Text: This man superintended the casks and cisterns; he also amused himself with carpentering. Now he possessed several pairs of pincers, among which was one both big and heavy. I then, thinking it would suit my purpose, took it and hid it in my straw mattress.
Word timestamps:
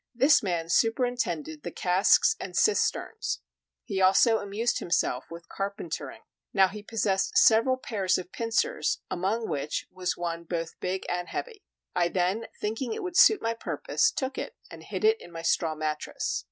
This 0.15 0.41
man 0.41 0.67
superintended 0.67 1.61
the 1.61 1.69
casks 1.69 2.35
and 2.39 2.57
cisterns; 2.57 3.41
he 3.83 4.01
also 4.01 4.39
amused 4.39 4.79
himself 4.79 5.25
with 5.29 5.47
carpentering. 5.47 6.23
Now 6.55 6.69
he 6.69 6.81
possessed 6.81 7.37
several 7.37 7.77
pairs 7.77 8.17
of 8.17 8.31
pincers, 8.31 8.97
among 9.11 9.47
which 9.47 9.85
was 9.91 10.17
one 10.17 10.43
both 10.45 10.73
big 10.79 11.05
and 11.07 11.27
heavy. 11.29 11.61
I 11.95 12.07
then, 12.07 12.47
thinking 12.59 12.93
it 12.93 13.03
would 13.03 13.15
suit 13.15 13.43
my 13.43 13.53
purpose, 13.53 14.09
took 14.09 14.39
it 14.39 14.55
and 14.71 14.81
hid 14.81 15.05
it 15.05 15.21
in 15.21 15.31
my 15.31 15.43
straw 15.43 15.75
mattress. 15.75 16.39